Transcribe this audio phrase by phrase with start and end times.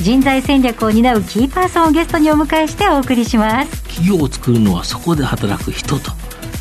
[0.00, 3.82] 人材戦略を担うキーパーソンをゲストにお迎えしてお送りします。
[3.84, 6.10] 企業を作るのはそこで働く人と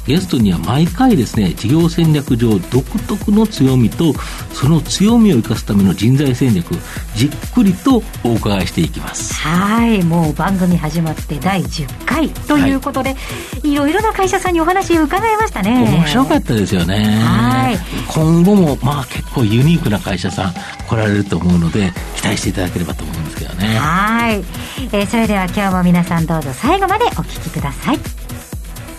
[0.06, 4.14] ゲストには毎回ですね、事業戦略上独特の強みと、
[4.52, 6.76] その強みを生かすための人材戦略、
[7.16, 9.34] じっくりとお伺いしていきます。
[9.36, 13.16] はい、もう番組始まって第10回ということで、は
[13.64, 15.90] い、いろいろな会社さんにお話伺いましたね。
[15.90, 17.06] 面白かったですよね。
[17.22, 17.78] はい。
[18.14, 20.54] 今後も、まあ結構ユニークな会社さん
[20.88, 23.78] 来られると思うので、期待していただければと思うんですけどね。
[23.78, 24.44] はい。
[24.92, 28.43] えー、それでは今日も皆さんどうぞ最後までお聞きください。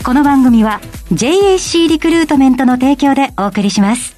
[0.05, 0.83] この番組は
[1.15, 4.15] JAC リクルートメントの提供でお送りします。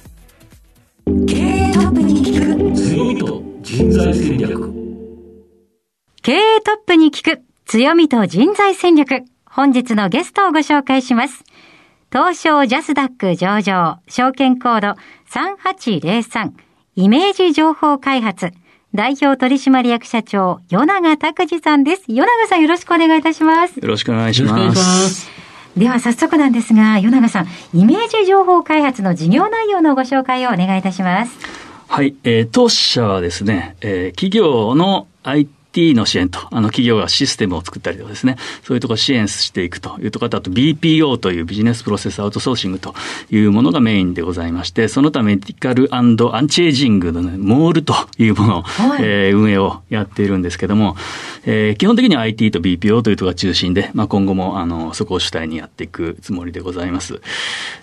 [1.05, 4.73] 経営トップに聞く強みと人材戦略。
[6.23, 9.23] 経営トップに聞く強みと人材戦略。
[9.45, 11.45] 本日のゲストをご紹介します。
[12.11, 14.99] 東証ジャスダック上場、証券コード
[15.31, 16.51] 3803、
[16.97, 18.51] イメージ情報開発、
[18.93, 22.03] 代表取締役社長、与永拓司さんです。
[22.09, 23.77] 与永さんよろしくお願いいたします。
[23.77, 25.46] よろしくお願いします。
[25.77, 31.37] では早速なんですが、与永さん、イメージ情報開発の事業内容のご紹介をお願いいたします。
[31.87, 42.95] はい、えー、当社はですね、えー、企業の IT IT の支援と、あの企業がシステムを作ったりとかですね、そういうところを支援していくというところと、あと BPO というビジネスプロセスアウトソーシングと
[43.29, 50.95] いうものがメインでございまして、その他メディカルアンチエイジングの、ね、モールというものを、はい、えー、運営をやっているんですけども、
[51.45, 57.21] えー、基本的には IT と BPO というところが中心で、まあ、今後もあのそこを主体にやっていくつもりでございます。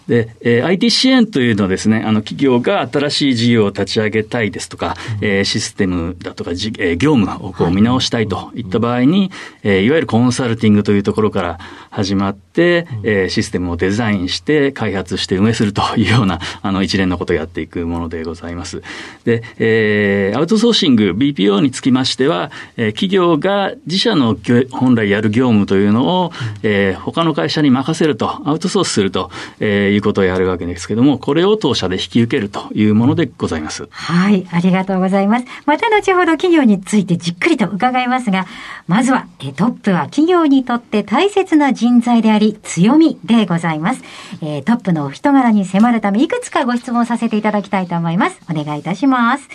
[0.09, 9.31] で、えー、IT 支援というのはですね、あの企業が新しい事業を立ち上げたいですとか、うん、えー、システムだとかじ、えー、業務をこう見直したいといった場合に、
[9.63, 11.59] えー、いわゆるコンサルティングというところから
[11.91, 18.83] 始まって、えー、システムをデザインして開発して運営するというような、あの一連のことをやっていくものでございます。
[19.25, 24.37] で、えー、アウトソーシング、BPO につきましては、えー、企業が自社の
[24.73, 29.31] 本来やる業務というのを、えー、他の会社に任せると、アウトソースすると、
[29.61, 33.89] えー、いうことをやるわけですけども、これを当社で引き受けるというものでございます。
[33.91, 35.47] はい、ありがとうございます。
[35.67, 38.47] また後ほど企業についてじっくりと伺いますが、
[38.87, 44.03] まずは、えトップは企業にとって大切な人材であり、強みでございます。
[44.43, 48.41] えー、トップのお人柄に迫るため、いくつかご質問させていただきたいと思います。
[48.51, 49.49] お願いいたします。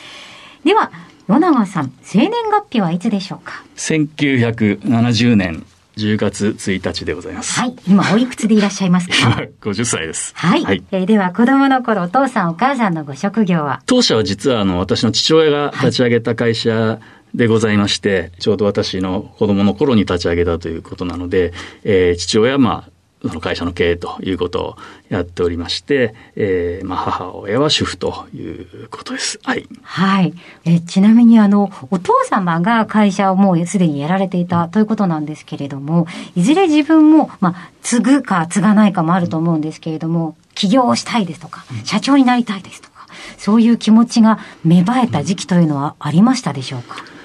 [0.64, 0.92] では、
[1.28, 5.66] 野永さん、生年月日はいつでしょうか ?1970 年
[5.98, 7.60] 10月1日でございます。
[7.60, 7.76] はい。
[7.88, 9.16] 今、おいくつでいらっしゃいますか？
[9.20, 10.34] 今、 50歳です。
[10.36, 10.64] はい。
[10.64, 13.82] はい、えー、では、子供の頃、お父さん、お母さんのご職業は？
[13.86, 17.00] 当社は実は、あの、私の父親が立ち上げた会社
[17.34, 21.54] でございまして、ちょうど私の子供の頃に立ち上げたということなので、
[21.84, 24.78] えー、父親は、まあ、その会社の経営ということを
[25.10, 29.40] やっておりまして、えー、まあ母親は主婦ということです。
[29.44, 29.68] はい。
[29.84, 30.34] はい。
[30.64, 43.06] えちなみにあの、お父様が会社をもうすでにやられていたということなんですけれども、いずれ自分も、まあ、継ぐか継がないかもあると思うんですけれども、起業をしたいですとか、社長になりたいですとか、
[43.38, 46.96] そういう気持ちが芽生えた時期というのはありましたでしょうか？
[46.96, 47.19] うん、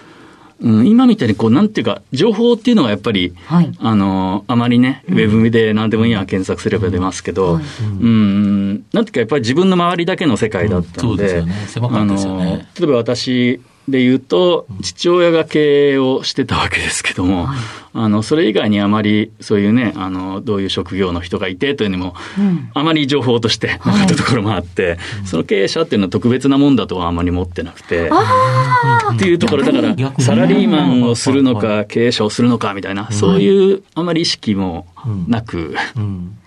[0.65, 17.59] 今みたいにこう、なんていうか、情報っていうのがやっぱり、はい、あの、あまりね、ウェブで何でもいいや検索すれば出ますけど、うん、はい、うん、なんていうか、やっぱり自分の周りだけの世界だったので、うん、ね、あの、例えば私で言うと、父親が経営をしてたわけですけども、はい、
[17.93, 28.11] あの、それ以外にあまりそういうね、あの、どういう職業の人がいてというのも、うん、あまり情報としてなかったところもあって、はい、その経営者っていうのは特別なもんだとはあまり持ってなくて、
[29.15, 34.87] っていうところ、だから、サラリーマンをするのか、経営者をするのかみたいな、そういうあまり意識も
[35.29, 36.39] なく、うん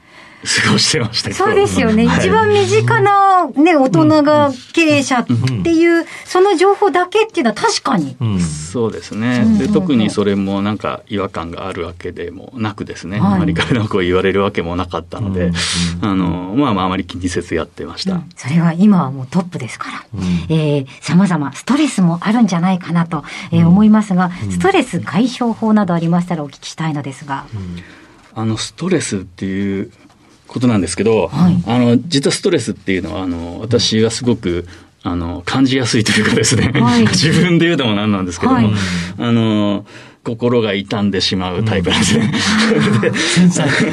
[0.44, 2.04] 過ごしてましたそうですよね。
[2.04, 5.26] 一番身近なね、大人が経営者っ
[5.64, 8.16] ていう、その情報だけっていうのは確かに。
[8.40, 9.58] そうですね。
[9.58, 15.52] で、特にそれもなんか違和感があるわけでもなくですね、あまり彼のこう言われるわけもなかったので、
[16.02, 18.22] あの、まあまああまり気にせずやってました。
[18.36, 20.06] それは今はもうトップですから、
[20.50, 27.46] えー、様々ストレスもあるんじゃないかなと、えー、思いますが、ストレス解消法などありましたらお聞きしたいのですが。
[28.36, 29.92] あの、ストレスっていう
[30.48, 34.66] ことなんですけど、はい、あの実はストレスっていうのはあの私がすごく
[35.04, 38.76] あの感じやすいというかですね、はい、 自分で言うのもなんなんですけども、はい、
[39.20, 39.86] あの
[40.28, 42.32] 心が傷んでしまうタイプなんですね。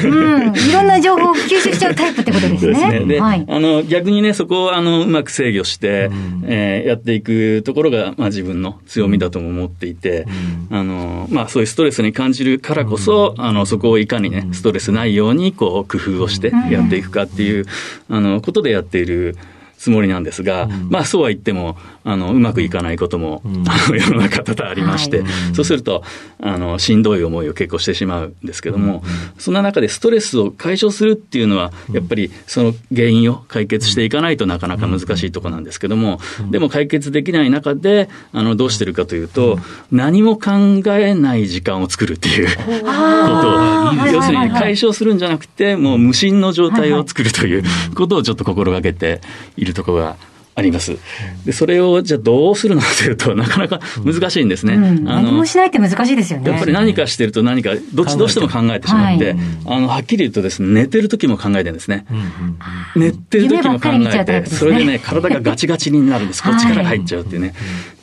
[0.04, 0.56] うん。
[0.56, 3.00] いろんな情報を吸収しちゃうタイプってことですですね。
[3.00, 3.06] ね。
[3.14, 3.46] で、はい。
[3.48, 10.26] あの、逆にね、そこを、あの、うまく制御して、うんえーやっていくところが、まあ自分の強みだとも思っていて、
[10.70, 17.66] あの、まあそういうストレスに感じるからこそ、あの、そこをいかにね、ストレスないように、こう、工夫をしてやっていくかっていう、
[18.10, 19.36] あの、ことでやっている、
[19.84, 23.64] つもりなんですが、まあそうは言っても、あの、うまくいかないことも、ん。
[23.68, 25.26] あの世の中多々ありまして、はい。
[25.52, 26.02] そうすると、
[26.40, 29.04] あの、しんどい思いを結構してしまうんですけども、
[29.36, 36.18] そんな中でストレスを解消するっていうのは、やっぱりその原因を解決していかないとなかなか難しいところなんですけども、
[36.50, 39.58] でも解決できない中で、あの、どうしてるかというと、
[39.92, 47.64] 何も考えない時間を作るっていうことを、要するに解消するんじゃなくて、もう無心の状態を作るという
[47.94, 49.20] ことをちょっと心がけて
[49.58, 50.16] いるところが
[50.56, 50.96] あります。
[51.44, 54.74] で、それをじゃあどうするのかというと、なかなか難しいんですね。
[54.74, 55.08] うん。
[55.08, 56.48] あ何もしないって難しいですよね。
[56.48, 59.36] やっぱり何かしてると何か、どっちどうしても考えてしまって、はい
[59.66, 62.06] あの、はっきり言うとですね、寝てる時も考えてるんですね。
[62.08, 62.58] うんうん
[62.96, 66.42] 寝てる時も考えて、ねそれでね、体がガチガチになるんです。
[66.44, 67.54] こっちから入っちゃうっていうね。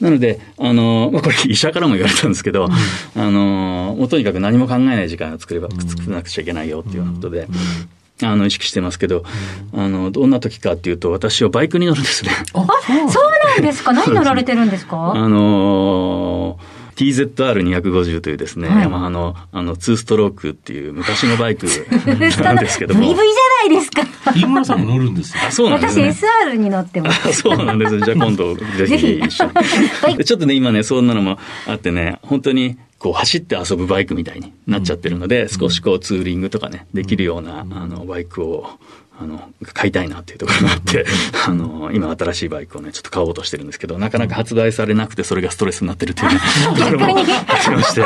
[0.01, 2.67] なので、あの、まあ、これ医者からも言われたんですけど、
[3.15, 7.47] あの、もうとにかく何も考えない時間を作れば、作らなくちゃいけないよっていうようなことで、
[8.23, 9.23] あの、意識してますけど、
[9.73, 12.31] あの、どんな時かっていうと、私はバイクに乗るんですね。
[12.53, 13.93] あ、そうなんですか？
[13.93, 15.13] 何乗られてるんですか？
[15.15, 23.15] あのー TZR250 というですね、はいヤマハの、あの、ツーストロークっていう昔のバイクなんですけど VV もじゃ。
[23.15, 24.03] ないですか。
[24.35, 26.09] 飯村さんも乗るんですそうなんです私ね。
[26.51, 27.29] SR に乗ってます。
[27.29, 27.97] あそうなんです。
[27.99, 29.51] じゃあ今度、ぜぜひひ一緒に。
[30.03, 38.67] はいでちょっとね、今ね、そんなのもあってね、本当に、こう、走って遊ぶバイクみたいになっちゃってるので、少しこう、ツーリングとかね、できるような、あの、バイクを、
[39.19, 41.05] あの、買いたいなっていうところがあって、
[41.47, 46.39] あの、今新しいバイクをね、ちょっと買おうとしてるんですけど、なかなか発売されなくて、それがストレスになってるっていうね、
[46.77, 48.01] ところもありまして。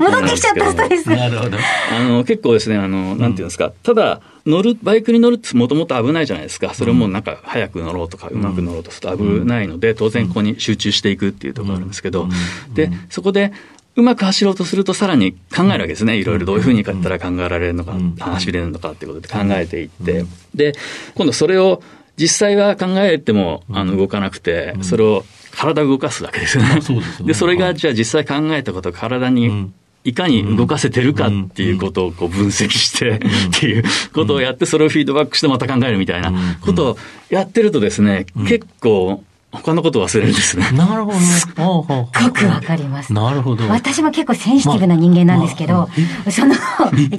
[0.00, 1.10] 戻ってきちゃったストレス。
[1.10, 1.58] なるほど。
[1.96, 6.74] あの、結構ですね、あの、なんていうんですか、ただ、乗る、バイクに乗るってもともと危ないじゃないですか。
[6.74, 12.28] それをもうなんか、早く乗ろうとか、うまく乗ろうとすると危ないので、当然ここに集中していくっていうところがあるんですけど、
[12.74, 13.52] で、そこで、
[13.96, 16.16] うまく走ろうとすると、さらに考えるわけですね。
[16.16, 20.72] いろいろどういうふうにやったら考えられるのか、走れるのかってことで考えていって、で、
[21.14, 21.82] 今度それを、
[22.16, 26.80] 実際は考えても、あの、動かなくて、それを体を動かすわけですよね。
[26.80, 27.26] そうですよね。
[27.32, 29.74] で、それが、じゃあ実際考えたことを体にうん。
[30.02, 33.18] いかに動かせてるかっていうことをこう分析してっ
[33.52, 33.84] ていう
[34.14, 36.32] ことをやって、それをフィードバックしてまた考えるみたいな
[36.62, 36.98] ことを
[37.28, 39.22] やってるとですね、結構
[39.52, 40.70] 他のことを忘れるんですね。
[40.72, 41.26] なるほどね。
[41.56, 43.12] ほうほうほうよくわかります。
[43.12, 43.68] なるほど。
[43.68, 45.88] 私も結構センシティブな人間なんですけど、まあ
[46.26, 46.54] まその、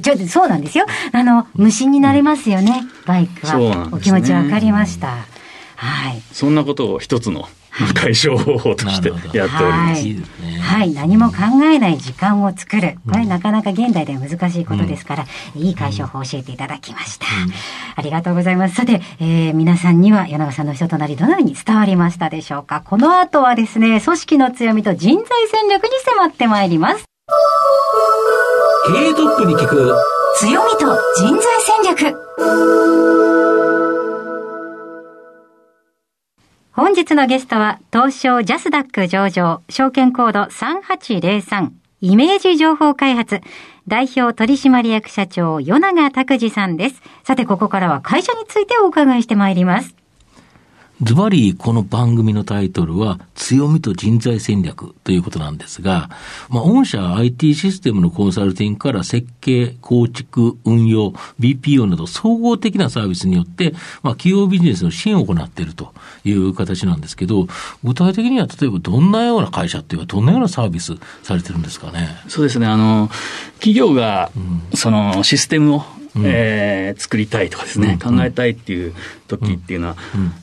[0.00, 0.86] ちょっとそうなんですよ。
[1.12, 3.52] あの、無心になれますよね、バイクは。
[3.52, 5.16] そうなんですねお気持ちわかりました。
[5.82, 6.22] はい。
[6.32, 7.48] そんなことを一つの
[7.94, 10.02] 解消方法としてやっております。
[10.02, 10.58] はいいいですね。
[10.60, 10.94] はい。
[10.94, 12.98] 何も考えない時間を作る。
[13.10, 15.26] これなかなか現代では難しいことですから、
[15.56, 17.26] いい解消法を教えていただきました。
[17.96, 18.76] ありがとうございます。
[18.76, 27.04] さて、えー皆さんには米長さんの人となりどのように伝わりましたでしょうかこの後はですね、組織の強みと人材戦略に迫ってまいります。
[28.86, 29.96] 経営トップに聞く。
[30.38, 30.86] 強みと
[31.18, 33.31] 人材戦略。
[36.74, 41.68] 本日のゲストは、東証ジャスダック上場、証券コード3803、
[42.00, 43.42] イメージ情報開発、
[43.86, 47.02] 代表取締役社長、与永拓司さんです。
[47.24, 49.94] さて、ここからは会社についてお伺いしてまいります。
[51.02, 56.10] ズバリ、この番組のタイトルは、強みと人材戦略ということなんですが、
[56.48, 65.92] まあ、御社 IT システムのコンサルティングから設計、構築、運用、BPO など総合的なサービスによって、まあ、企業ビジネスの支援を行っていると
[66.24, 67.48] いう形なんですけど、
[67.82, 70.94] 具体的には例えばどんなような会社っていうか、どんなようなサービス
[71.24, 72.10] されてるんですかね？
[72.28, 72.66] そうですね。
[72.68, 73.10] あの、
[73.54, 74.30] 企業が、
[74.74, 75.84] そのシステムを、
[76.24, 78.94] えー作りたいとかですね、考えたいっていう
[79.28, 79.96] 時っていうのは、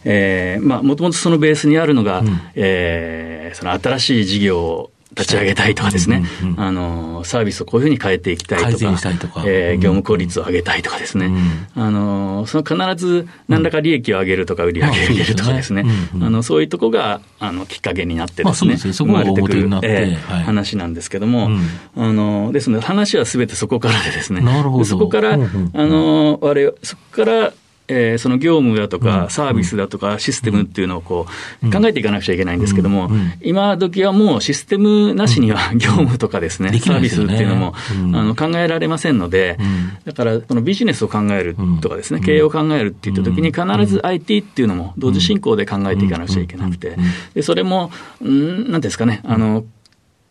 [0.03, 2.23] えーまあ、もともとそのベースにあるのが、
[2.55, 6.61] えーその新しい事業を立ち上げたいとかですね、うんうんうん。
[6.61, 9.43] あの、サービスをこういうふうに変えていきたいとか、とか。
[9.45, 9.79] えーうん。
[9.79, 11.31] 業務効率を上げたいとかですね、
[11.75, 18.93] あの、その必ず何らか利益を上げるとか、売り上げを上げるとかですね、まあの、そういうとこが、あの、きっかけになってまあですね、そうですね。
[18.93, 20.43] そこが生まれてくるえーはい。
[20.43, 21.59] 話なんですけども、うん。
[21.95, 24.41] あの、ですので、話はすべてそこからでですね。
[24.41, 24.83] なるほど。
[24.83, 25.81] でそこから、うんうんうん。
[25.81, 27.53] あの、我々、そこから、
[27.89, 29.29] えーその業務だとか、うん。
[29.29, 31.25] サービスだとか、システムっていうのをこ
[31.63, 33.09] う、考えていかなくちゃいけないんですけども、
[33.41, 38.15] 今時はもうシステムなしには業務とかですね、サービスっていうのも、うん。
[38.15, 39.97] あの考えられませんので、うん。
[40.05, 42.25] だから、このビジネスを考えるとかですね、うん。
[42.25, 46.97] 経営を考えるっていった時に、必ず IT っていうのも同時進行で考えていかなくちゃいけなくて。
[47.33, 47.91] でそれも、
[48.21, 49.65] うんなんですかね、あの、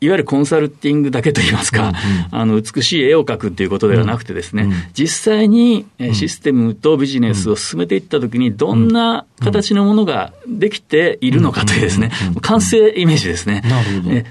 [0.00, 1.92] いわゆるコンサルティングだけといいますか、
[2.30, 12.12] あの、美しい絵を描くっていうことではなくてですね、実際にシステムとビジネスを進めていったときに、どんな形のものができているのかというですね、
[12.42, 13.62] 完成イメージですね。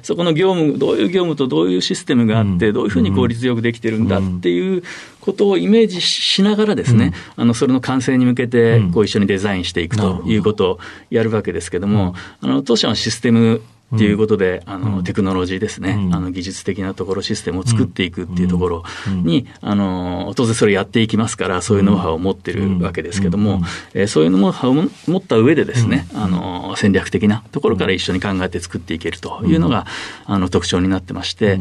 [0.04, 4.84] そこの業務、どういう業務とどういうシステムがあって、どういうふうに効率よくできてるんだっていう
[5.20, 13.62] ことをイメージしながらですね、あの、それの完成に向けて、こう一緒にデザインしていくということをやるわけですけども、あの、当社のシステム
[13.96, 18.84] っていうことで、あの、テクノロジーですね、あの、技術的なところ、システムを作っていくっていうところ
[19.24, 23.62] に、あの、当然それやっていきますから、そういうノウハウを持ってるわけですけども、
[23.94, 24.90] えそういうノウハウを持
[25.20, 29.86] った上でですね、あの、戦略的なところから一緒に考えて作っていけるというのが、
[30.26, 31.60] あの、特徴になってまして、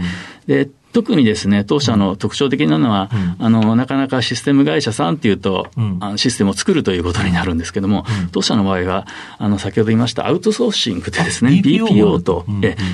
[0.48, 12.46] で、特にですね、当社の特徴的なのは、うん、あの、なかなかシステム会社さんっていうと、うん、あのシステムを作るということになるんですけども、うん、当社の場合は、あの、先ほど言いましたアウトソーシングでですね、BPO と。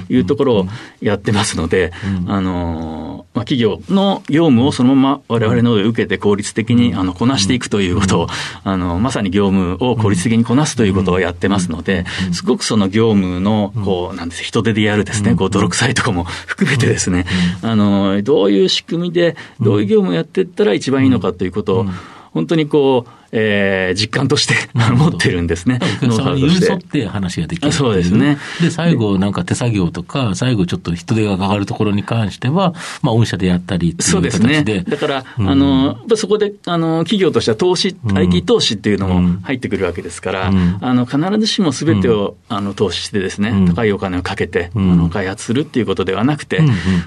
[0.08, 0.66] いうところを
[1.00, 1.92] やってますので、
[2.26, 8.26] あの、まあ、企業の業務をそのまま我々ので受けて効率的にあのこなしていくということを、
[8.64, 17.26] あの、まさに業務を効率的にこなすということをやってますので、すごくその業務の、こう、なんです人手でやるですね、こう、泥臭いところも含めてですね、
[17.62, 17.91] あの、
[18.22, 21.86] どういう仕組みで、どういう業務をやっていったら一番いいのかということを、
[22.32, 25.78] 本当にこう、えー、実感として持ってるんですね。
[25.80, 27.72] お客様に寄り添って話ができる。
[27.72, 28.38] そうですね。
[28.60, 34.62] で、最後なんか手作業とか、最後ちょっと人手がかかるところに関しては、まあ、御社でやったりっていうそうですね。
[34.86, 46.60] だから、うん、あの、そこで、あの、企業としては投資、うん、IT 投資っていうのも入ってくるわけですから、うん、あの、必ずしもすべてを、あの、投資してですね、高いお金をかけて、あの、開発するっていうことではなくて、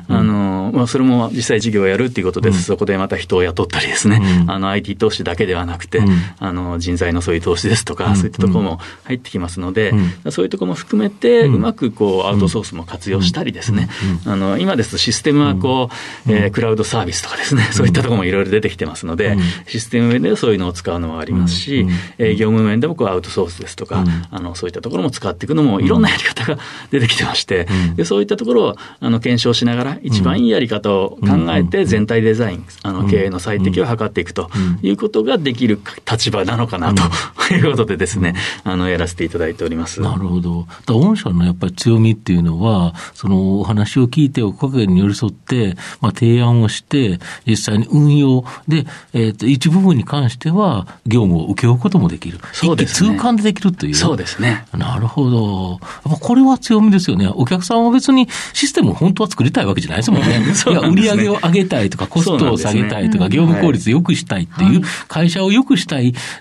[0.08, 2.64] あの、まあ、それも実際事業をやるっていうことです。
[2.64, 6.02] そこでまた人を雇ったりですね、あの、IT 投資だけではなくて、
[6.40, 9.94] あの、人材のそういう投資ですとか、そういったところも入ってきますので、
[10.30, 13.90] そういうところも含めて、うまくこう、アウトソースも活用したりですね、
[14.26, 15.90] あの、今ですとシステムはこ
[16.28, 21.86] う、えー、クラウドサービスとかですね、そういったところもいろいろ出てきてますので、システム面でそういうのを使うのもありますし、
[22.18, 26.58] えー、業務面でもこう、アウトソースですとか、あの、そういったところも使っていくのも、いろんなやり方が
[26.92, 34.50] 出てきてまして、でそういったところを、あの、検証しながら、一番いいやり方を考えて、全体デザイン、あの、経営の最適を図っていくと
[34.82, 40.02] いうことができる立場なのかなということでですね、あの、やらせていただいております。
[40.02, 40.68] なるほど。
[40.88, 52.40] 御社のやっぱり強みっていうのは、そのお話を聞いておかげに寄り添って、まあ、提案をして、実際に運用で、えっ、ー、と、一部分に関しては、業務を請け負うこともできる。
[52.54, 53.16] そうですね。
[53.16, 53.96] 通関でできるという。
[53.96, 54.66] そうですね。
[54.78, 55.80] なるほど。
[56.04, 57.28] これは強みですよね。
[57.28, 60.28] お客さんは別にシステムを本当は作りたいわけじゃないですもんね。
[60.40, 65.95] ねいや、売り上げを上げたいとか、コストを下げたいとか、業務効率を良くしたいっていう、会社を良くしたい。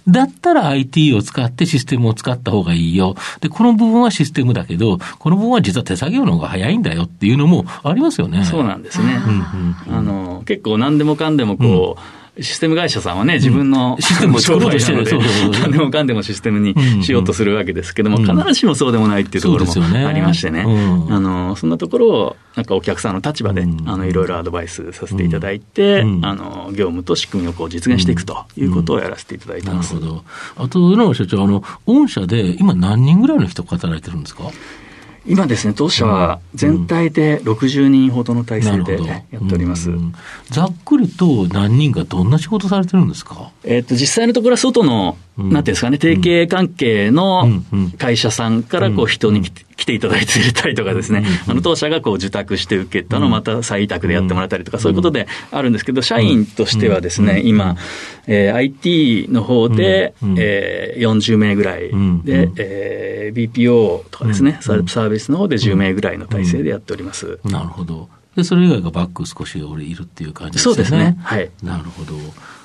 [0.08, 3.14] だったら IT を使ってシステムを使った方がいいよ。
[3.40, 8.44] で、この部分はシステムだけど、この部分は実は手作業の方が早いんだよっていうのもありますよね。
[8.44, 9.18] そうなんですね。
[9.90, 15.04] あの、結構何でもかんでもこう、うんシステム会社さんはね、自分の、システムを作ろうとしてる。
[15.60, 16.74] 何でもかんでもシステムに
[17.04, 20.64] しようとするわけですけども、必ずしもそうでもないっていうところもありましてね。
[21.10, 29.94] あの、そんなところを、なんかお客さんの立場で、あの、いろいろアドバイスさせていただいて、あの、業務と仕組みをこう実現していくということをやらせていただいてます。
[29.94, 30.24] なるほど。
[30.56, 34.44] あと、浦野社長、あの、御社で今何人ぐらいの人働いてるんですか？
[35.26, 39.90] 今ですね、当社は全体で60人ほどの体制でやっております。
[40.50, 43.50] ざっくりと何人がどんな仕事されてるんですか？
[43.64, 47.48] えっ、と、実際のところは外の、なんていうんですかね、提携関係の
[47.98, 57.76] 会社さんからこう人に来ていただいてたりとかですね、あの当社がこう受託して受けたのをまた再委託でやってもらったりとか、そういうことであるんですけど、社員としてはですね、今、
[58.26, 61.90] えー、IT の方で、えー、40名ぐらい
[62.24, 67.38] で、えー、BPO とかですね、サービスの方で10名ぐらいの体制でやっております。
[67.44, 68.08] なるほど。
[68.36, 70.74] で、それ以外がバック少し俺いるっていう感じですね。
[70.74, 71.16] そうですね。
[71.22, 71.50] はい。
[71.62, 72.14] なるほど。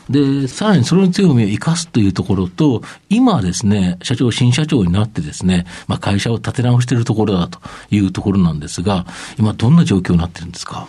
[0.10, 7.60] で、さらにその強みを生かすというところと、今ですね、社長、新社長になってですね、まあ、会社を立て直しているところだと
[7.92, 9.06] いうところなんですが、
[9.38, 10.88] 今どんな状況になってるんですか？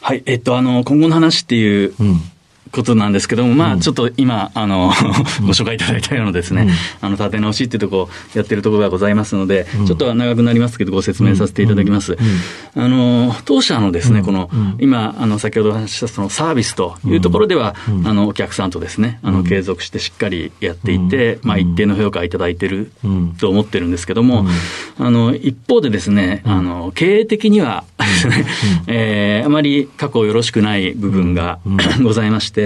[0.00, 2.20] はい、えっと、あの、今後の話っていう、うん
[2.72, 4.88] ことなんですけども、まあ、ちょっと今、あの、
[5.42, 6.68] ご紹介いただいたようなですね、
[7.00, 12.16] あの、立て直しっていうところやってるところがございますので、ちょっと長くなりますけど、ご説明させていただきます。
[12.74, 17.74] あの、当社のですね、この、今、あの、先ほど話したそのサービスというところでは、
[18.04, 22.92] あの、お客さんとですね、あの、継続してしっかりやっていて、まあ、一定の評価いただいてる
[23.38, 24.46] と思ってるんですけども、
[24.98, 28.46] あの、一方でですね、あの、経営的にはですね、
[28.86, 31.58] えー、あまり過去よろしくない部分が
[32.02, 32.59] ございまして、、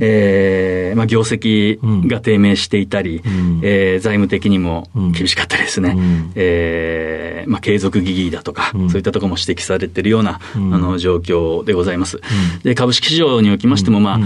[0.00, 1.78] えー、まあ、業績
[2.08, 3.22] が低迷していたり、
[3.62, 5.96] えー、財務的にも厳しかったりですね、
[6.34, 12.20] えー、まあ、継続疑義だとか、そういったところも指摘されているような、あの状況でございます。
[12.62, 14.18] で株式市場におきましても、まあ、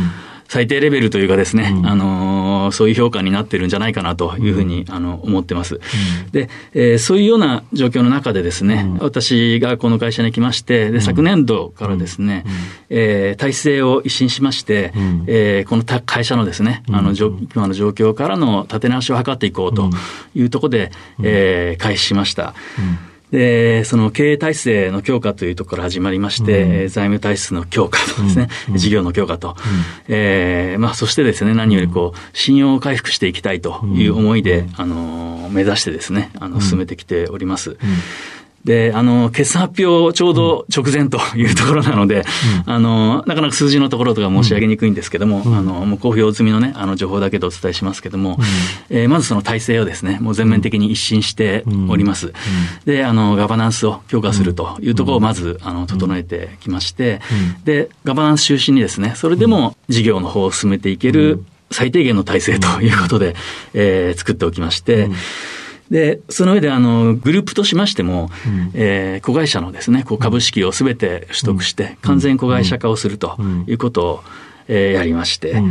[0.48, 2.33] 最低レベルというかですね、うん、あの
[2.72, 5.76] そういう評価になってるんじゃないかなというふうに、あの思ってます。
[5.76, 5.78] う
[6.28, 12.52] ん、で、えー、そういうような状況の中でですね、うん、私がこの会社に来まして、で昨年度からですね、うん、
[12.90, 19.90] えー、体制を一新しまして、うん、えー、この会社のですね、あの今の状況からの立て直しを図っていこうと
[20.34, 22.54] いうところで、うん、えー、開始しました。
[23.34, 29.56] で、その経営体制の強化というところから始まりまして、うん、財務体質の強化とですね、うん、事業の強化と、うん、
[30.06, 37.76] えー、まあ、そしてですね、何よりこう、信用を回復していきたいという思いで、あの、目指してですね、あの、進めてきております。
[38.64, 42.24] で、あの、決算発表ちょうど直前というところなので、
[42.66, 48.38] うん、あの、なかなか数字のところとか申し上げにくいんですけども、うん、あの、もう公表済みのね、あの、情報だけでお伝えしますけども、
[48.90, 52.32] うん、えー、まずその体制をですね、もう全面的に一新しております。
[52.86, 57.20] で、あの、ガバナンスを強化するというところをまず、あの、整えてきまして、
[57.64, 63.34] で、ガバナンス中心にですね、それでも事業の方を進めていける最低限の体制ということで、
[63.74, 65.10] えー、作っておきまして、
[65.94, 73.36] で、その上で、あの、グループとしましても、うん、えー、子会社のですね、こう株式をすべて取得して、完全子会社化をすると
[73.68, 74.24] いうことを、
[74.66, 75.62] えー、やりまして、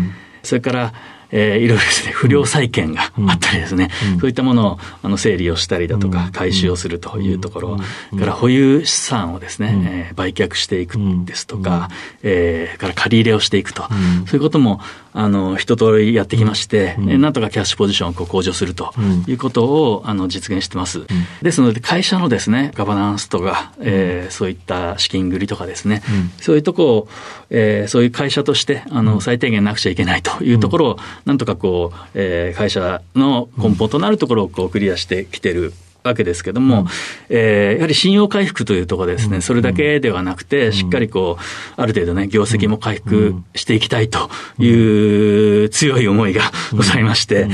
[0.42, 0.94] それから、
[1.30, 7.78] えー、いろいろですね、不良債権があったりですね、うん、そういったものをあの整理をしたりだとか、回収をするというところ、
[8.18, 11.90] から保有資産をですね、えー、売却していくですとか、
[12.22, 13.84] えー、から借り入れをしていくと、
[14.28, 14.80] そういうことも
[15.14, 18.94] あの、一通りやってきまして、うん、なんとかキャッシュポジションをこう向上すると
[19.28, 21.00] いうことを、あの、実現してます。
[21.00, 21.08] うん、
[21.42, 26.02] ですので、会社のですね、ガバナンスとか、えー、そういった資金繰りとかですね、
[26.42, 27.08] そういうとこを、
[27.50, 35.74] えー、そういう会社として、あの、最低限なくちゃいけないというところを、なんとかこう、えー、会社の根本となるところをこうクリアしてきてる
[36.04, 36.88] わけですけども、うん、
[37.30, 44.30] えー、やはり信用回復というところですね、それだけではなくて、しっかりこう、ある程度ね、業績も回復していきたいと
[44.60, 47.48] いう強い思いがございまして、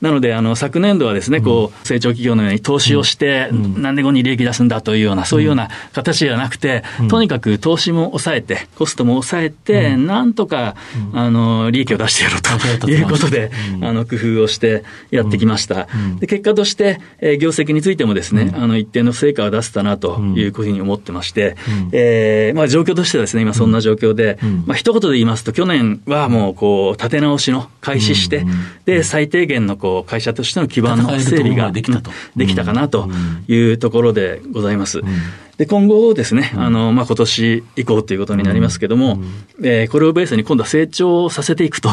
[0.00, 10.76] なので、あの、昨年度はですね、こう、成長企業のように投資をして、何年後に利益出すんだというような、そういうような形ではなくて、とにかく投資も抑えて、コストも抑えて、なんとか、
[11.12, 13.50] あの、利益を出してやろうということで、
[13.80, 15.88] あの、工夫をしてやってきました。
[16.20, 28.46] で結果として、えー、業績についてもですね、うん、あの一定の成果を出せたなというふうに思ってまして、うん、えー、まあ、状況としてはですね、今そんな状況で、うん、まあ一言で言いますと、去年はもうこう立て直しの開始して、
[28.84, 33.08] で、最低限のこう会社としての基盤の整理ができたと、できたかなと
[33.48, 35.02] いうところでございます。
[35.62, 39.20] で、今後ですね、あの、まあ、今年以降ということになりますけども、
[39.58, 41.88] うん、えー、これをベースに今度は成長させていくと、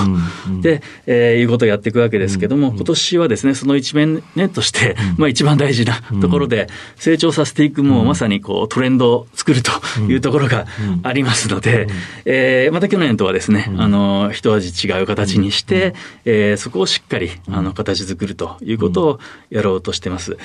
[0.47, 10.65] うん、 で、えー、いうことをやっていくわけですけども、今年はですね、その一面ねとして、 まあ、一番大事なところで、成長させていく、もうまさにこう、トレンドを作るというところが
[11.03, 11.85] ありますので、
[12.25, 15.93] えー、また去年とはですね、あの、一味違う形にして、
[16.25, 19.19] えー、そこをしっかり、あの、形作るということを
[19.51, 20.39] やろうとしてます。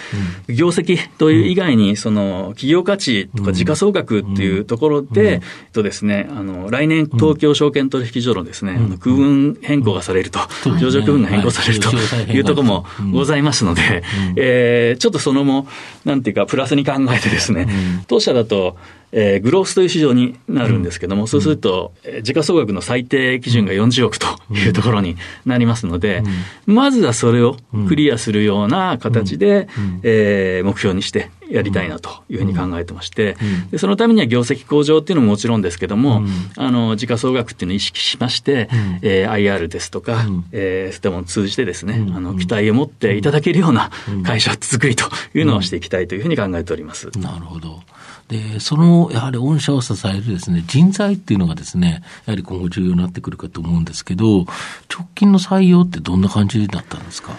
[0.46, 5.40] 業績という以外に、その、企業価値値とか時価総額っていうところで、
[5.72, 10.40] とですね、あの、来年東京証券取引所のですね、区分変更がされると、
[10.80, 11.90] 上場区分が変更されると
[12.32, 14.02] いうところもございますので、
[14.36, 15.66] えー、ちょっとそのも、
[16.04, 17.68] なんていうか、プラスに考えてですね、
[18.06, 18.76] 当社だと、
[19.16, 26.22] えー、グロースという市場になるんですけども、うん、そうすると、えー、時価総額の最低基準が40億というところになりますので、
[26.66, 33.36] うん、まずはそれをクリアするような形で、うん、えー、目標にしてやりたいなというふうに考えてまして、
[33.70, 36.22] でそのためには業績向上っていうのももちろんですけども、
[36.56, 38.68] あの、時価総額っていうのを意識しまして、
[39.02, 43.90] えー、IR ですとか、えー、そういったものを通じてですね、あの、期待を持っていただけるような
[44.24, 47.10] 会社作りというのをしていきたいというふうに考えております。
[47.18, 47.82] なるほど。
[48.28, 54.46] で、その、やはり御社を支えるですね、人材っていうのがですね、やはり今後重要になってくるかと思うんですけど、
[54.92, 57.32] 直近の採用ってどんな感じだったんですか？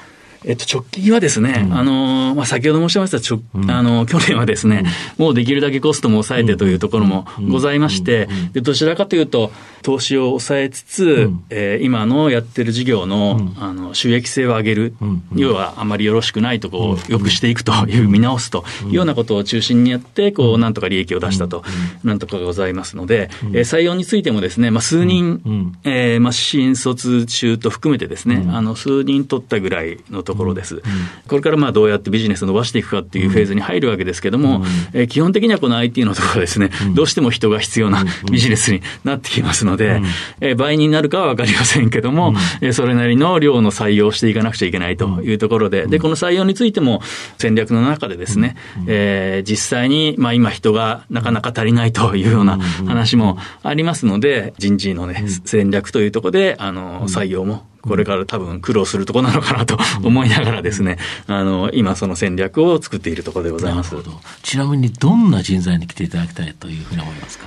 [0.47, 4.83] えっと、直近はですね、うん、あの、まあ、先ほど申しましたちょ、うん、あの、 去年はですね、
[5.17, 14.93] うん、もうできるだけコストも抑えてというところもございまして、で、どちらかというと、投資を抑えつつ、うん、えー、今のやってる事業の,、あの収益性を上げる、
[15.35, 21.63] 要はあまりよろしくないとこをよくしていくという見直すというようなことを中心にやって、こう、なんとか利益を出したと、
[22.03, 30.81] なんとかございますので、えー、採用についてもですね、まあ、数人、えー、まあ、新卒中と含めてですね、あの、数人取ったぐらいのところです。
[31.27, 40.01] これからまあどうやってビジネスを伸ばしていくかっていうフェーズに入るわけですけども、えー、基本的にはこの IT のところですね、どうしても人が必要なビジネスになってきますので、
[40.41, 47.01] えー、倍になるかはわかりませんけども、えー、それなりの量の採用をしていかなくちゃいけないというところで、で、この採用についても
[47.37, 48.55] 戦略の中でですね、
[48.87, 63.95] えー、実際に、まあ今人がなかなか足りないというような話もありますので、人事のね、戦略というところで、あの、採用もこれから多分苦労するところなのかなと思いながらですね、あの、今その戦略を作っているところでございます。
[64.43, 67.45] ちなみにどんな人材に来ていただきたいというふうに思いますか？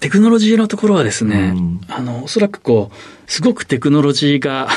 [0.00, 4.68] テクノロジーのところはですね、うん、あの、おそらくこう、すごくテクノロジーが、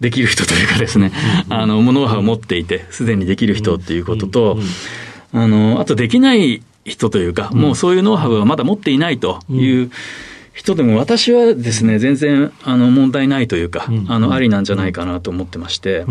[0.00, 1.12] できる人というかですね、
[1.46, 4.58] うん、あの、ノウハウを持っていて、すでにできる人っていうことと、
[5.32, 9.90] あの、あとできない人というか、もうそういうノウハウはまだ持っていないという、
[10.60, 16.04] 人でも私はですね、全然あの問題ないというか、あのありなんじゃないかなと思ってまして、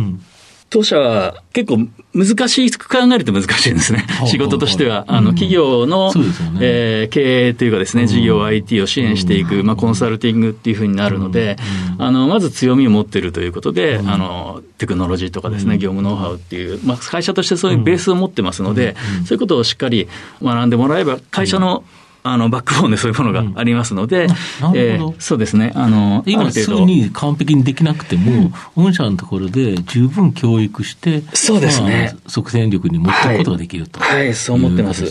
[0.71, 4.05] 当社は結構難しく考えると難しいんですね。
[4.25, 5.05] 仕事としては。
[5.07, 6.11] あの、企業の、
[6.59, 11.57] え経営というかですね、事業 IT を支援していく、まあ、コンサルティングっていうふうになるので、
[11.99, 20.07] あの、まず強みを持ってるということで、あの、テクノロジーとかですね、業務ノウハウっていう、まあ、会社としてそういうベースを持ってますので、そういうことをしっかり
[20.41, 21.83] 学んでもらえば、会社の
[22.23, 24.31] あの、バックボーンでそういうものがありますので、うん、
[24.75, 25.71] えー、そうですね。
[25.75, 32.11] あの、今すぐに完璧にできなくても、うん、御社のところで十分教育して、そうですね。
[32.13, 35.05] まあ、即戦力に持っていくことができると、はい、はい、そう思ってます。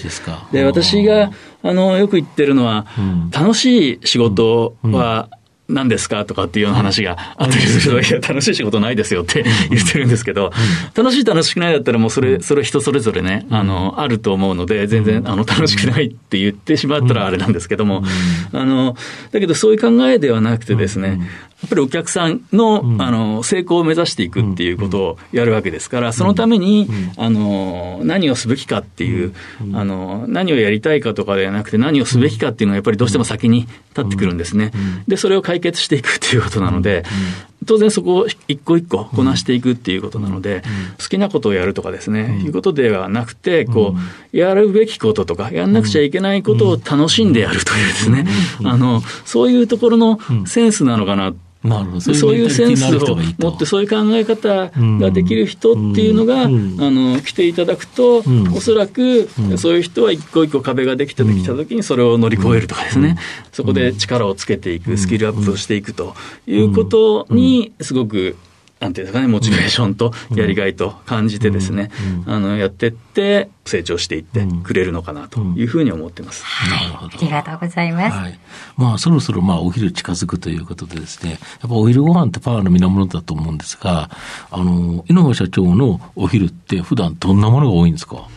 [0.53, 1.31] で、私が、
[1.63, 5.29] あの、よく言ってるのは、うん、楽しい仕事は、
[5.69, 10.51] 何ですかとかっていうような話があったりすると、いや、楽しい仕事ないですよって言ってるんですけど、
[10.95, 18.03] 楽しい楽しくないだったらもうそれ、それ人それぞれね、あの、あると思うので、全然、あの、楽しくないって言ってしまったらあれなんですけども、
[18.53, 18.97] あの、
[19.31, 21.21] だけどそういう考えではなくてですね、
[21.58, 29.35] やっぱりお客さんの,、あの成功を目指していくっていうことをやるわけですから、そのために、あの何をすべきかっていう、
[29.75, 34.71] あの、何をやりたいかとかではなくて、何をすべきかっていうのがやっぱりどうしても先に立ってくるんですね。
[35.09, 37.05] で、それを解決していくっていうことなので、
[37.67, 40.63] 当然そこを一個一個こなしていくっていうことなので、
[41.01, 43.95] 好きなことをやるとかですね、いうことではなくて、こ
[44.33, 48.27] う、やるべきこととか、やんなくちゃいけないことを楽しんでやるというですね、
[48.65, 52.01] あの、そういうところのセンスなのかななるほど。
[52.15, 58.23] そういうセンスを持って、そういう考え方ができる人っていうのが、あの来ていただくと、
[58.55, 63.19] おそらくそういう人は一個一個壁ができてきたときに、それを乗り越えるとかですね、
[63.53, 66.15] そこで力をつけていく、スキルアップをしていくと
[66.47, 68.37] いうことに、すごく
[68.81, 71.91] なんていうんですかね、モチベーションとやりがいと感じてですね、
[72.27, 76.45] あの、やってって、成長していってくれるのかなというふうに思ってます。
[76.71, 77.19] なるほど。
[77.19, 78.17] ありがとうございます。
[78.17, 78.39] はい。
[78.77, 84.11] まあ、そろそろまあ、お昼近づくということでですね、やっぱお昼ご飯ってパワーの源だと思うんですが、
[84.51, 88.29] あの、井上社長のお昼って普段どんなものが多いんですか？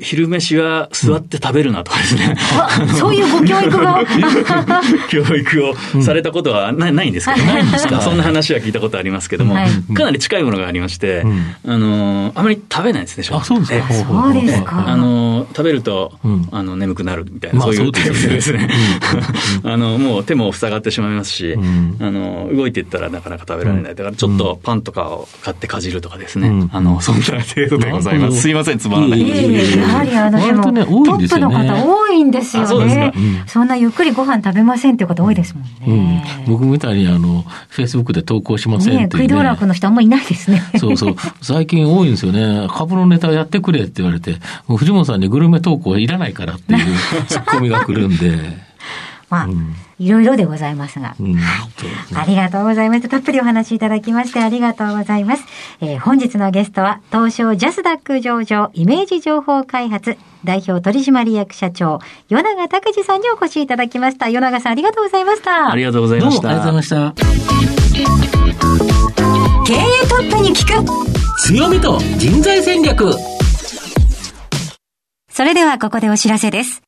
[0.00, 2.36] 昼飯は座って食べるなとかですね。
[2.80, 4.04] うん、そういうご教育が。
[5.08, 8.00] 教育をされたことはない,、ないんですけど、ないんですか？
[8.00, 13.92] そんな話は聞いたことありますけども、はい、かなり近いものがありまして、うん、あの、あまり食べないですね、あ、そうですか。
[13.92, 14.84] そうですか。
[14.86, 18.68] あの、食べると、うん、あの、眠くなるみたいな、そういうタイプですね。
[19.64, 21.56] あの、もう手も塞がってしまいますし、
[22.00, 23.94] あの、動いていったらなかなか食べられない。
[23.94, 26.68] だからちょっとパンとかを買ってかじるとかですね。
[26.72, 28.40] あの、そんな程度でございます。
[28.42, 29.20] すいません、つまらない。
[29.20, 33.12] やはりあの、でも、ね、トップの方多いんですよね。
[33.46, 36.24] そんなゆっくりご飯食べませんっていう方多いですもんね。
[36.46, 39.08] 僕みたいに、あの、フェイスブックで投稿しませんってね。
[39.10, 40.62] 食い道楽の人あんまいないですね。
[40.78, 41.16] そうそう。
[41.40, 42.68] 最近多いんですよね。
[42.70, 44.36] 株のネタやってくれって言われて、
[44.68, 46.96] 藤本さんにグルメ投稿いらないからっていう
[47.26, 48.68] ツッコミが来るんで。
[49.30, 49.48] まあ、
[49.98, 51.68] いろいろでございますが、うん、はい、
[52.14, 53.08] ありがとうございます。
[53.08, 55.44] たっぷりお話いただきましてありがとうございます。
[55.80, 64.26] えー、本日のゲストは、東証ジャスダック上場イメージ情報開発代表取締役社長、与永拓司さんにお越しいただきました。
[64.26, 65.70] 与永さんありがとうございました。
[65.70, 66.48] ありがとうございました。
[66.48, 67.48] ありがとうございました。
[69.66, 71.08] 経営トップに聞く
[71.42, 73.12] 強みと人材戦略
[75.28, 76.87] それではここでお知らせです。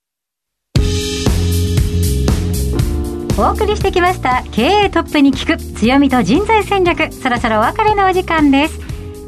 [3.41, 4.43] お送りしてきました。
[4.51, 5.57] 経営トップに聞く。
[5.57, 7.11] 強みと人材戦略。
[7.11, 8.79] そろそろお別れのお時間です。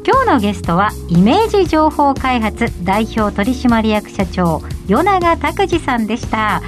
[0.06, 6.62] 今日のゲストはイメージ情報開発代表取締役社長与永拓司さんでした。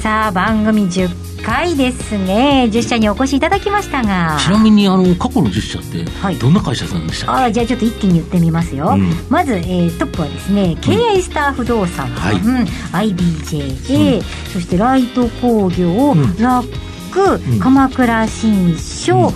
[0.00, 2.68] さあ番組10回ですね。
[2.72, 4.36] 10社にお越しいただきましたが。
[4.40, 12.14] ちなみにあの過去の10社ってどんな会社さんでしたっけ、あじゃあちょっと一気に言ってみますよ、うん、まず、えー、トップはですね KI スター不動産、うん。
[12.14, 19.28] はい、IBJJ、うん、そしてライト工業、ラック、鎌倉新書、うん、え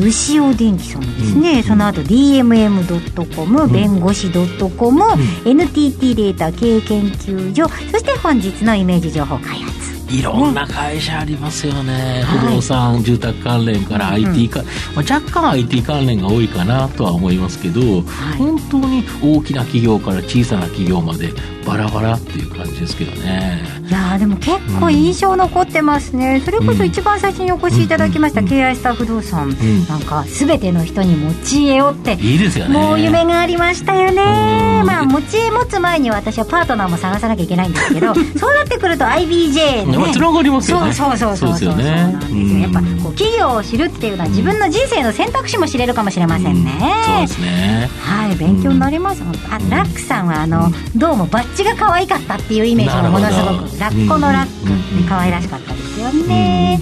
[0.00, 5.02] ー、牛尾電機さんですね、うん、その後 DMM.com、弁護士 .com、
[5.44, 14.62] NTT データ経営研究所そして本日のイメージ情報開発いろんな会社ありますよね、不動産、住宅関連から IT か、
[14.94, 21.32] まあ、若干 IT 関連が多いかなとは思いますけど、はい、本当に大きな企業から小さな企業まで
[21.68, 23.62] バラバラっていう感じですけどね。
[23.88, 32.74] いやでも結構印象残ってますね、うん、それこそ一番最初にお越しいただきました、うん、KI スター不動産、うん、なんか全ての人に持ち家をっていいですよね。
[32.74, 34.82] もう夢がありましたよね。
[34.84, 40.12] まあ持ち家持つ前に私はパートナーも探さなきゃいけないんですけど そうなってくると IBJ ね。
[40.12, 40.92] つながりますよね。
[40.92, 46.72] そうそうそうそうそうなんですよ、やっぱこう企業を知るっていうのは自分の人生の選択肢も知れるかもしれませんね、
[47.06, 47.88] そうですね。
[48.00, 56.80] はい勉強になります、あラックさんはあの、どうもバッジが可愛かったっていうイメージがものすごくラッコのラックって可愛らしかったですよね、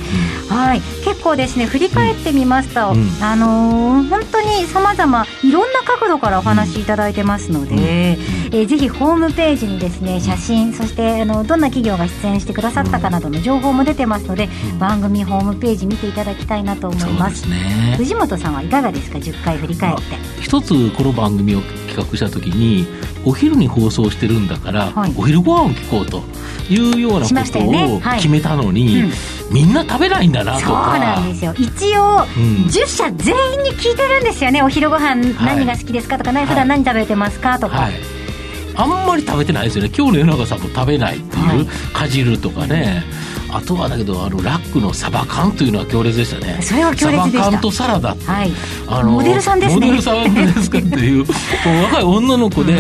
[0.49, 0.81] はい。
[1.05, 2.95] 結構ですね振り返ってみますと、あ
[3.37, 8.19] のー、本当にさまざまいろんな角度からお話しいただいてますので、
[8.57, 20.03] えー、ぜひホームページにですね写真そしてあのどんな企業が出演してくださったかなどの情報も出てますので、番組ホームページ見ていただきたいなと思います、ね、藤本さんはいかがですか？10回振り返って。
[20.40, 22.87] 一つこの番組を企画した時に
[23.27, 26.23] お昼に放送してるんだから、はい、お昼ご飯を聞こうと
[26.73, 29.01] いうようなことを決めたのに、ね。
[29.03, 29.11] はい。
[29.11, 30.92] うん、みんな食べないんだなとか。
[30.92, 31.55] そうなんですよ。
[31.59, 34.62] 一応、うん、10社全員に聞いてるんですよね。
[34.62, 38.16] お昼ご飯何が好きですかとか、はい、普段何食べてますかとか、はい
[38.77, 39.91] あんまり食べてないですよね。
[39.97, 43.05] 今日の夜中さんも食べないっていう、はい、かじるとかね、
[43.51, 46.61] あとはだけどあのラックのサバ缶というのは強烈でしたね。
[46.61, 48.53] それは強烈でサバ缶とサラダ、はい、
[48.87, 49.87] あのモデルさんですね。
[49.87, 51.25] モデルさんですかっていう
[51.85, 52.79] 若い女の子で、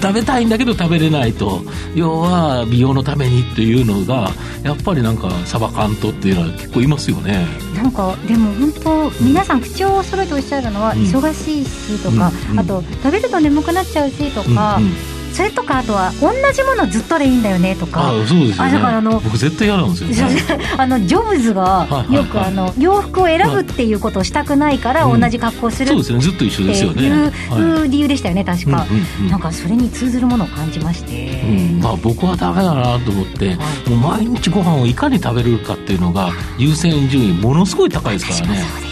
[0.00, 1.62] 食べたいんだけど食べれないと。
[1.94, 4.30] 要は美容のためにっていうのが
[4.62, 7.46] やっぱりなんかサバ缶とっていうのは結構いますよね。
[7.76, 18.08] なんかでも本当皆さん口を揃えておっしゃるのは、忙しいしとか、うん、あと食べると眠くなっちゃうしとか、うんうんそれとかあとは同じものずっとでいいんだよねとか。
[18.08, 20.40] あそうですよ、ね、だからあの僕絶対嫌なんですよ、ね、
[20.78, 26.20] あのジョブズがよくあの洋服を選ぶっていうことをしたくないから同じ格好する、そうですね。
[26.20, 27.02] ずっと一緒ですよね。
[27.02, 28.86] いう理由でしたよね確か、
[29.28, 33.56] なんかそれに通ずるものを感じまして、うん、まあ僕はダメだなと思って、
[33.88, 38.83] もう毎日ご飯をいかに食べるかっていうのが優先順位ものすごい高いですからね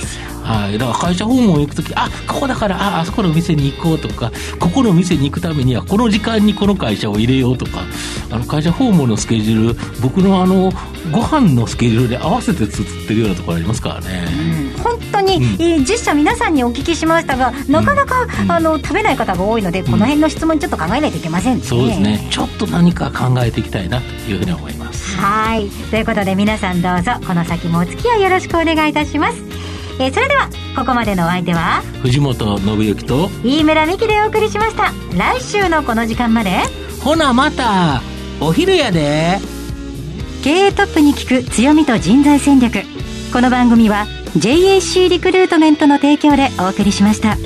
[0.43, 7.83] はい、だから会社訪問行く時あここだからああそこの店に行こうとかここの店に行くためにはこの時間にこの会社を入れようとか
[8.31, 10.73] あの会社訪問のスケジュール僕のあの
[11.11, 14.25] ご飯のスケジュールで合わせてつってるようなところありますからね、
[14.77, 21.65] うん、本当に、うん、え社皆さんにお聞きしましたがなかなか、うん、あの食べない方が多いので、この辺の質問ちょっと考えないといけませんね。
[21.65, 22.29] そうですね。
[22.31, 25.17] ちょっと何か考えていきたいなというふうに思います。
[25.17, 25.69] はい。
[25.91, 29.52] ということで皆さんどうぞこの先もお付き合いよろしくお願いいたします
[30.03, 34.93] えー、それではここまでのお相手は藤本信之と飯村美希でお送りしました。
[35.17, 36.51] 来週のこの時間まで
[37.05, 38.03] ほなまた
[38.41, 39.38] お昼やで。
[40.43, 42.83] 経営トップに聞く強みと人材戦略。
[43.33, 47.37] この番組は JAC リクルートメントの提供でお送りしました。